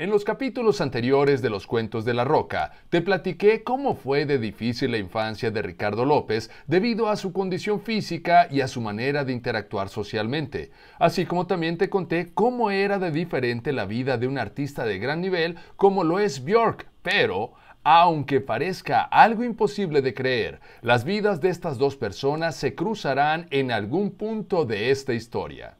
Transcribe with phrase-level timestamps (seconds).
[0.00, 4.38] En los capítulos anteriores de los Cuentos de la Roca, te platiqué cómo fue de
[4.38, 9.26] difícil la infancia de Ricardo López debido a su condición física y a su manera
[9.26, 14.26] de interactuar socialmente, así como también te conté cómo era de diferente la vida de
[14.26, 17.52] un artista de gran nivel como lo es Björk, pero
[17.84, 23.70] aunque parezca algo imposible de creer, las vidas de estas dos personas se cruzarán en
[23.70, 25.76] algún punto de esta historia.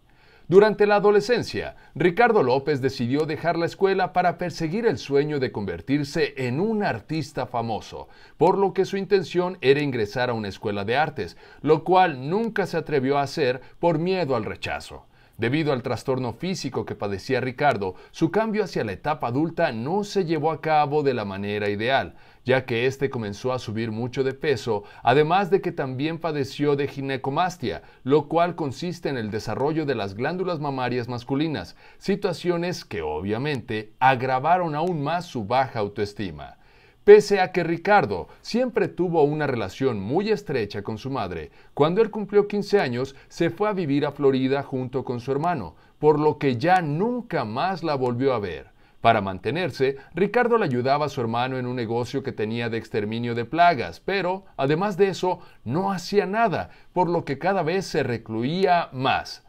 [0.51, 6.35] Durante la adolescencia, Ricardo López decidió dejar la escuela para perseguir el sueño de convertirse
[6.39, 10.97] en un artista famoso, por lo que su intención era ingresar a una escuela de
[10.97, 15.07] artes, lo cual nunca se atrevió a hacer por miedo al rechazo.
[15.41, 20.27] Debido al trastorno físico que padecía Ricardo, su cambio hacia la etapa adulta no se
[20.27, 24.35] llevó a cabo de la manera ideal, ya que éste comenzó a subir mucho de
[24.35, 29.95] peso, además de que también padeció de ginecomastia, lo cual consiste en el desarrollo de
[29.95, 36.60] las glándulas mamarias masculinas, situaciones que obviamente agravaron aún más su baja autoestima.
[37.05, 42.11] Pese a que Ricardo siempre tuvo una relación muy estrecha con su madre, cuando él
[42.11, 46.37] cumplió 15 años se fue a vivir a Florida junto con su hermano, por lo
[46.37, 48.69] que ya nunca más la volvió a ver.
[49.01, 53.35] Para mantenerse, Ricardo le ayudaba a su hermano en un negocio que tenía de exterminio
[53.35, 58.03] de plagas, pero, además de eso, no hacía nada, por lo que cada vez se
[58.03, 59.43] recluía más.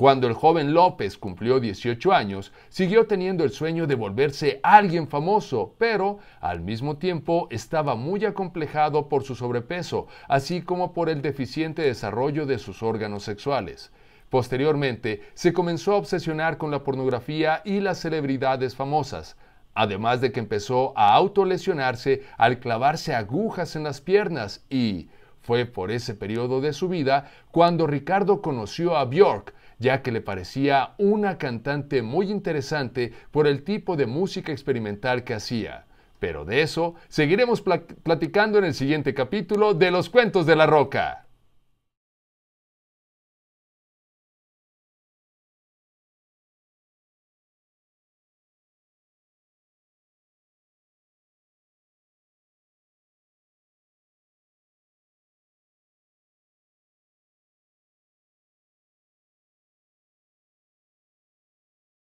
[0.00, 5.74] Cuando el joven López cumplió 18 años, siguió teniendo el sueño de volverse alguien famoso,
[5.76, 11.82] pero al mismo tiempo estaba muy acomplejado por su sobrepeso, así como por el deficiente
[11.82, 13.92] desarrollo de sus órganos sexuales.
[14.30, 19.36] Posteriormente, se comenzó a obsesionar con la pornografía y las celebridades famosas,
[19.74, 25.10] además de que empezó a autolesionarse al clavarse agujas en las piernas y
[25.40, 30.20] fue por ese periodo de su vida cuando Ricardo conoció a Björk, ya que le
[30.20, 35.86] parecía una cantante muy interesante por el tipo de música experimental que hacía.
[36.18, 41.26] Pero de eso seguiremos platicando en el siguiente capítulo de Los Cuentos de la Roca.